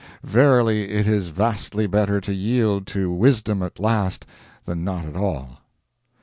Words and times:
Verily, 0.23 0.89
it 0.89 1.05
is 1.05 1.27
vastly 1.27 1.85
better 1.85 2.19
to 2.21 2.33
yield 2.33 2.87
to 2.87 3.13
wisdom 3.13 3.61
at 3.61 3.79
last, 3.79 4.25
than 4.65 4.83
not 4.83 5.05
at 5.05 5.15
all. 5.15 5.59